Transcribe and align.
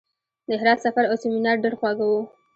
د 0.47 0.49
هرات 0.61 0.79
سفر 0.85 1.03
او 1.07 1.15
سیمینار 1.23 1.57
ډېر 1.63 1.73
خواږه 1.79 2.05
وو. 2.09 2.21